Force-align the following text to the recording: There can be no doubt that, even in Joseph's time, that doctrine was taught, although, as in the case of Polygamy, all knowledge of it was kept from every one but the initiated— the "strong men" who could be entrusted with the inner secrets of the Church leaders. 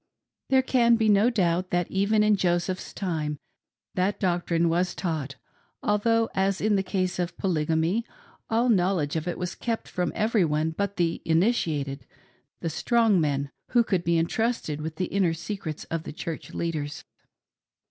There 0.49 0.63
can 0.63 0.95
be 0.95 1.09
no 1.09 1.29
doubt 1.29 1.69
that, 1.69 1.91
even 1.91 2.23
in 2.23 2.35
Joseph's 2.35 2.91
time, 2.91 3.37
that 3.93 4.19
doctrine 4.19 4.67
was 4.67 4.95
taught, 4.95 5.35
although, 5.83 6.27
as 6.33 6.59
in 6.59 6.75
the 6.75 6.81
case 6.81 7.19
of 7.19 7.37
Polygamy, 7.37 8.03
all 8.49 8.67
knowledge 8.67 9.15
of 9.15 9.27
it 9.27 9.37
was 9.37 9.53
kept 9.53 9.87
from 9.87 10.11
every 10.15 10.43
one 10.43 10.71
but 10.71 10.95
the 10.97 11.21
initiated— 11.23 12.07
the 12.61 12.69
"strong 12.71 13.21
men" 13.21 13.51
who 13.73 13.83
could 13.83 14.03
be 14.03 14.17
entrusted 14.17 14.81
with 14.81 14.95
the 14.95 15.05
inner 15.05 15.35
secrets 15.35 15.83
of 15.83 16.01
the 16.01 16.13
Church 16.13 16.51
leaders. 16.51 17.05